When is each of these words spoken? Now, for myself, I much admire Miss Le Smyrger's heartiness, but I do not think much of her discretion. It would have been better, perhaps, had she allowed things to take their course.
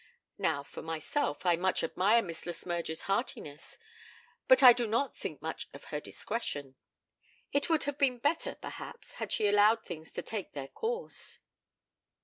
Now, 0.39 0.63
for 0.63 0.81
myself, 0.81 1.45
I 1.45 1.55
much 1.57 1.83
admire 1.83 2.23
Miss 2.23 2.47
Le 2.47 2.53
Smyrger's 2.53 3.03
heartiness, 3.03 3.77
but 4.47 4.63
I 4.63 4.73
do 4.73 4.87
not 4.87 5.15
think 5.15 5.43
much 5.43 5.67
of 5.75 5.83
her 5.93 5.99
discretion. 5.99 6.75
It 7.51 7.69
would 7.69 7.83
have 7.83 7.99
been 7.99 8.17
better, 8.17 8.55
perhaps, 8.55 9.17
had 9.21 9.31
she 9.31 9.47
allowed 9.47 9.83
things 9.85 10.11
to 10.13 10.23
take 10.23 10.53
their 10.53 10.69
course. 10.69 11.37